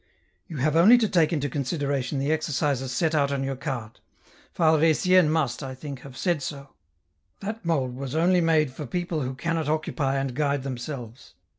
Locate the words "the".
2.17-2.31